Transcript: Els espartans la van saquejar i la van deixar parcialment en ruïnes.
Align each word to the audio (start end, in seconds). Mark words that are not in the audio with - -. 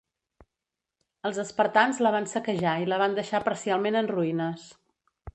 Els 1.29 1.39
espartans 1.43 1.99
la 2.07 2.11
van 2.15 2.25
saquejar 2.31 2.73
i 2.83 2.87
la 2.93 2.99
van 3.01 3.13
deixar 3.19 3.41
parcialment 3.49 3.99
en 4.01 4.09
ruïnes. 4.13 4.65